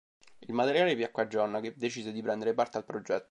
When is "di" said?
2.11-2.23